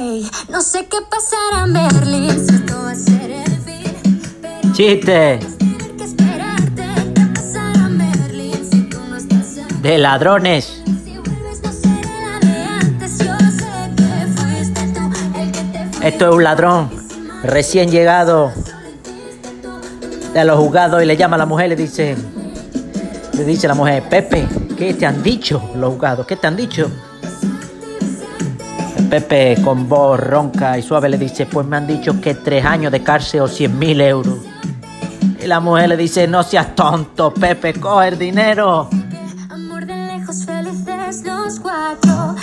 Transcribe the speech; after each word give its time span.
Ey, 0.00 0.30
no 0.48 0.60
sé 0.60 0.86
qué 0.86 0.98
pasará 1.10 1.64
en 1.64 1.72
Berlín, 1.72 2.30
si 2.30 2.54
esto 2.54 2.82
va 2.84 2.92
a 2.92 2.94
ser 2.94 3.32
el 3.32 3.50
fin. 3.50 4.22
Pero 4.40 4.72
Chiste 4.72 5.40
que 5.98 6.04
esperarte. 6.04 6.84
¿Qué 7.16 7.26
pasará 7.34 7.86
en 7.86 7.98
Berlín 7.98 8.68
si 8.70 8.82
tú 8.82 9.00
no 9.08 9.16
estás 9.16 9.56
en 9.56 9.82
de 9.82 9.98
ladrones. 9.98 10.82
Si 11.04 11.18
vuelves 11.18 11.62
no 11.64 11.72
seré 11.72 12.12
la 12.22 12.38
de 12.38 12.62
antes. 12.62 13.18
Yo 13.18 13.36
sé 13.50 13.90
que 13.96 14.26
fuiste 14.36 14.86
tú 14.94 15.10
el 15.36 15.50
que 15.50 15.62
te 15.62 15.88
fue. 15.92 16.08
Esto 16.08 16.28
es 16.28 16.34
un 16.36 16.44
ladrón 16.44 16.90
recién 17.42 17.90
llegado 17.90 18.52
de 20.32 20.44
los 20.44 20.58
juzgados 20.60 21.02
y 21.02 21.06
le 21.06 21.16
llama 21.16 21.34
a 21.34 21.38
la 21.40 21.46
mujer 21.46 21.66
y 21.66 21.68
le 21.70 21.76
dice, 21.76 22.16
le 23.32 23.44
dice 23.44 23.66
a 23.66 23.70
la 23.70 23.74
mujer, 23.74 24.04
Pepe, 24.08 24.46
¿qué 24.76 24.94
te 24.94 25.06
han 25.06 25.24
dicho 25.24 25.72
los 25.74 25.90
juzgados? 25.94 26.24
¿Qué 26.24 26.36
te 26.36 26.46
han 26.46 26.54
dicho? 26.54 26.88
Pepe 29.08 29.56
con 29.64 29.88
voz 29.88 30.20
ronca 30.20 30.76
y 30.76 30.82
suave 30.82 31.08
le 31.08 31.16
dice, 31.16 31.46
pues 31.46 31.66
me 31.66 31.78
han 31.78 31.86
dicho 31.86 32.20
que 32.20 32.34
tres 32.34 32.62
años 32.64 32.92
de 32.92 33.02
cárcel 33.02 33.40
o 33.40 33.48
cien 33.48 33.78
mil 33.78 34.00
euros. 34.02 34.38
Y 35.42 35.46
la 35.46 35.60
mujer 35.60 35.88
le 35.88 35.96
dice, 35.96 36.28
no 36.28 36.42
seas 36.42 36.74
tonto, 36.74 37.32
Pepe, 37.32 37.72
coge 37.74 38.08
el 38.08 38.18
dinero. 38.18 38.90
Amor 39.48 39.86
de 39.86 39.96
lejos, 39.96 40.44
felices 40.44 41.24
los 41.24 41.58
cuatro. 41.58 42.34